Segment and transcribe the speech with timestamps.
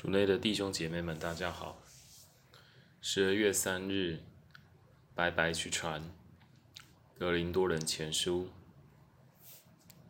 [0.00, 1.76] 主内的弟兄姐妹们，大家好。
[3.00, 4.20] 十二月三日，
[5.12, 6.00] 白白去传
[7.18, 8.48] 格林多人前书，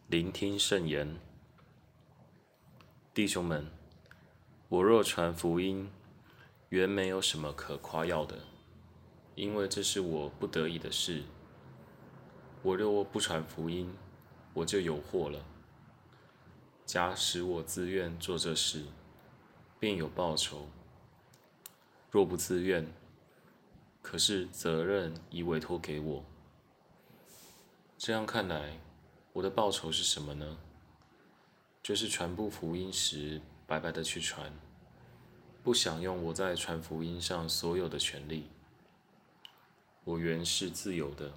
[0.09, 1.16] 聆听圣言。
[3.14, 3.66] 弟兄们，
[4.69, 5.90] 我若传福音，
[6.68, 8.40] 原没有什么可夸耀的，
[9.36, 11.22] 因为这是我不得已的事。
[12.60, 13.90] 我若不传福音，
[14.52, 15.42] 我就有祸了。
[16.84, 18.84] 假使我自愿做这事，
[19.79, 20.69] 便有报酬。
[22.11, 22.87] 若不自愿，
[24.02, 26.25] 可是责任已委托给我。
[27.97, 28.79] 这样看来，
[29.33, 30.59] 我的报酬是什么呢？
[31.83, 34.52] 就是传布福音时白白的去传，
[35.62, 38.49] 不享用我在传福音上所有的权利。
[40.05, 41.33] 我原是自由的，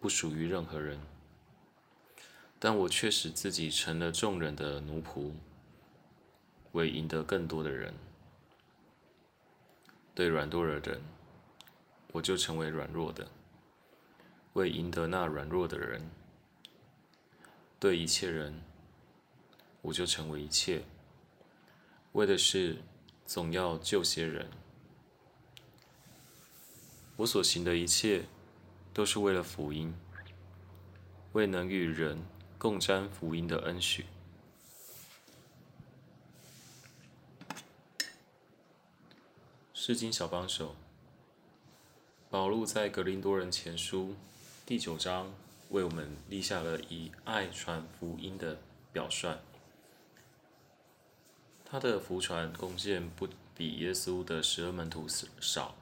[0.00, 1.00] 不属于任何人，
[2.58, 5.32] 但我却使自己成了众人的奴仆。
[6.72, 7.94] 为赢得更多的人，
[10.14, 11.00] 对软弱的人，
[12.12, 13.26] 我就成为软弱的；
[14.54, 16.10] 为赢得那软弱的人，
[17.78, 18.62] 对一切人，
[19.82, 20.82] 我就成为一切，
[22.12, 22.78] 为的是
[23.26, 24.48] 总要救些人。
[27.16, 28.24] 我所行的一切，
[28.94, 29.94] 都是为了福音，
[31.32, 32.24] 为能与人
[32.58, 34.06] 共沾福音的恩许。
[39.84, 40.76] 诗经小帮手，
[42.30, 44.14] 保禄在格林多人前书
[44.64, 45.34] 第九章
[45.70, 48.58] 为我们立下了以爱传福音的
[48.92, 49.40] 表率。
[51.64, 55.08] 他的福传贡献不比耶稣的十二门徒
[55.40, 55.74] 少，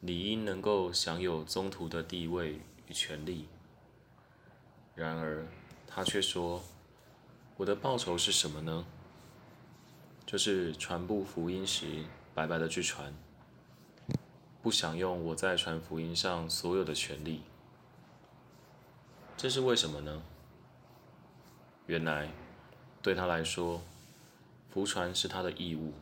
[0.00, 3.46] 理应能够享有宗徒的地位与权利。
[4.94, 5.46] 然而
[5.86, 6.62] 他却说
[7.56, 8.84] ：“我的报酬是什么呢？
[10.26, 12.04] 就是传布福音时。”
[12.40, 13.12] 白白的去传，
[14.62, 17.42] 不享用我在传福音上所有的权利，
[19.36, 20.22] 这是为什么呢？
[21.84, 22.30] 原来
[23.02, 23.82] 对他来说，
[24.70, 25.92] 服传是他的义务，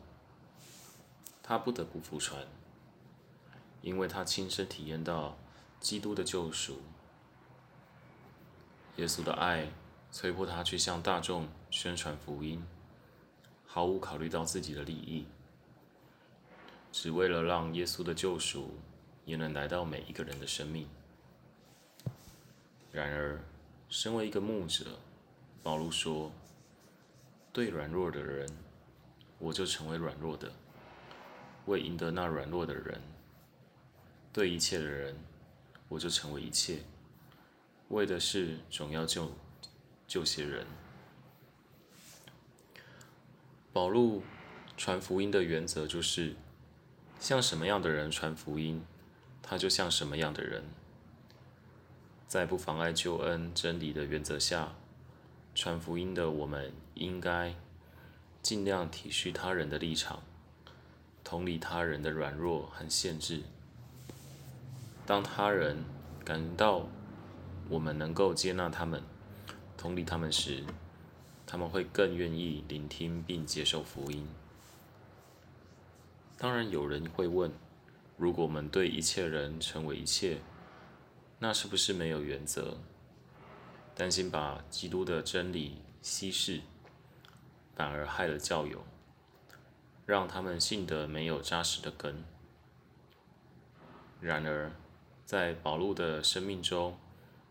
[1.42, 2.46] 他不得不服传，
[3.82, 5.36] 因为他亲身体验到
[5.80, 6.80] 基督的救赎，
[8.94, 9.68] 耶稣的爱
[10.12, 12.64] 催迫他去向大众宣传福音，
[13.66, 15.26] 毫无考虑到自己的利益。
[16.90, 18.74] 只为了让耶稣的救赎
[19.24, 20.88] 也能来到每一个人的生命。
[22.90, 23.38] 然而，
[23.88, 24.98] 身为一个牧者，
[25.62, 26.32] 保罗说
[27.52, 28.48] ：“对软弱的人，
[29.38, 30.48] 我就成为软弱的；
[31.66, 33.00] 为赢得那软弱的人，
[34.32, 35.14] 对一切的人，
[35.88, 36.82] 我就成为一切，
[37.88, 39.30] 为的是总要救
[40.08, 40.66] 救些人。”
[43.72, 44.22] 保罗
[44.76, 46.34] 传福音的原则就是。
[47.20, 48.82] 像什么样的人传福音，
[49.42, 50.64] 他就像什么样的人。
[52.26, 54.74] 在不妨碍救恩真理的原则下，
[55.54, 57.54] 传福音的我们应该
[58.42, 60.22] 尽量体恤他人的立场，
[61.24, 63.42] 同理他人的软弱和限制。
[65.04, 65.84] 当他人
[66.24, 66.86] 感到
[67.68, 69.02] 我们能够接纳他们、
[69.76, 70.64] 同理他们时，
[71.46, 74.28] 他们会更愿意聆听并接受福音。
[76.40, 77.50] 当然，有人会问：
[78.16, 80.38] 如果我们对一切人成为一切，
[81.40, 82.78] 那是不是没有原则？
[83.96, 86.60] 担心把基督的真理稀释，
[87.74, 88.84] 反而害了教友，
[90.06, 92.22] 让他们信得没有扎实的根。
[94.20, 94.70] 然而，
[95.26, 96.96] 在保禄的生命中，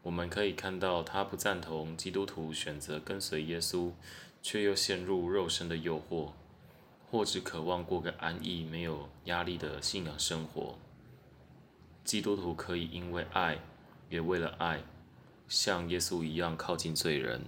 [0.03, 3.91] 我们可以看到他不赞同基督徒选择跟随耶稣，
[4.41, 6.31] 却又陷入肉身的诱惑。
[7.09, 10.78] 或只渴望过个安逸、没有压力的信仰生活。
[12.03, 13.59] 基督徒可以因为爱，
[14.09, 14.84] 也为了爱，
[15.47, 17.45] 像耶稣一样靠近罪人、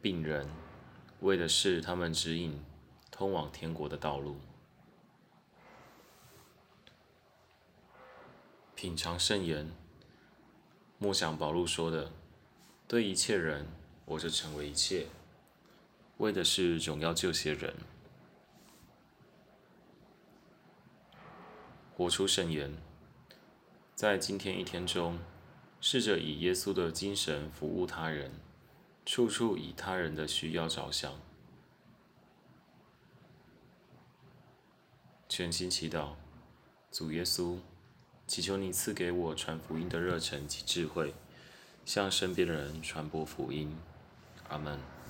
[0.00, 0.48] 病人，
[1.20, 2.62] 为的是他们指引
[3.10, 4.36] 通往天国的道路。
[8.74, 9.70] 品尝圣言，
[10.98, 12.10] 默想保禄说的
[12.88, 13.66] ：“对一切人，
[14.06, 15.06] 我就成为一切，
[16.16, 17.74] 为的是总要救些人。”
[21.96, 22.74] 活出圣言，
[23.94, 25.18] 在今天一天中，
[25.80, 28.32] 试着以耶稣的精神服务他人，
[29.04, 31.12] 处处以他人的需要着想。
[35.28, 36.14] 全心祈祷，
[36.90, 37.58] 主耶稣，
[38.26, 41.14] 祈求你赐给我传福音的热忱及智慧，
[41.84, 43.76] 向身边的人传播福音。
[44.48, 45.01] 阿门。